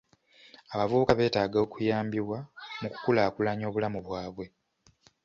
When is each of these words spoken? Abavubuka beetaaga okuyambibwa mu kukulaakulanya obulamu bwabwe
Abavubuka 0.73 1.13
beetaaga 1.19 1.57
okuyambibwa 1.65 2.37
mu 2.81 2.87
kukulaakulanya 2.93 3.65
obulamu 3.67 3.99
bwabwe 4.05 4.45